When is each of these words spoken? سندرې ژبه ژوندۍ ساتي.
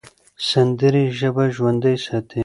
سندرې 0.49 1.03
ژبه 1.19 1.43
ژوندۍ 1.55 1.95
ساتي. 2.05 2.39